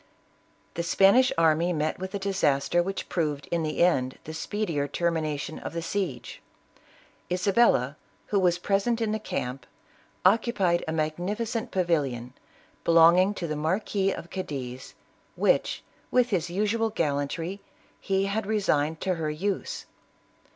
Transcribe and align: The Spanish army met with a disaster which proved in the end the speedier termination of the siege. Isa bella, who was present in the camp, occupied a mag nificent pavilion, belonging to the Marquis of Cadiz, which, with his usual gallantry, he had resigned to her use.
The 0.73 0.81
Spanish 0.81 1.31
army 1.37 1.71
met 1.73 1.99
with 1.99 2.15
a 2.15 2.17
disaster 2.17 2.81
which 2.81 3.07
proved 3.07 3.45
in 3.51 3.61
the 3.61 3.83
end 3.83 4.17
the 4.23 4.33
speedier 4.33 4.87
termination 4.87 5.59
of 5.59 5.73
the 5.73 5.81
siege. 5.83 6.41
Isa 7.29 7.53
bella, 7.53 7.97
who 8.33 8.39
was 8.39 8.57
present 8.57 8.99
in 8.99 9.11
the 9.11 9.19
camp, 9.19 9.67
occupied 10.25 10.83
a 10.87 10.91
mag 10.91 11.17
nificent 11.17 11.69
pavilion, 11.69 12.33
belonging 12.83 13.35
to 13.35 13.45
the 13.45 13.55
Marquis 13.55 14.11
of 14.11 14.31
Cadiz, 14.31 14.95
which, 15.35 15.83
with 16.09 16.31
his 16.31 16.49
usual 16.49 16.89
gallantry, 16.89 17.61
he 17.99 18.25
had 18.25 18.47
resigned 18.47 19.01
to 19.01 19.13
her 19.13 19.29
use. 19.29 19.85